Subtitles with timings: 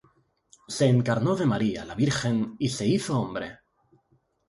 [0.67, 3.59] se encarnó de María, la Virgen, y se hizo hombre;